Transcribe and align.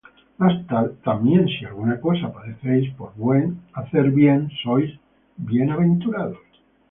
Mas 0.39 0.53
también 1.03 1.47
si 1.47 1.63
alguna 1.63 2.01
cosa 2.01 2.33
padecéis 2.33 2.91
por 2.95 3.13
hacer 3.75 4.09
bien, 4.09 4.49
sois 4.63 4.91
bienaventurados. 5.37 6.41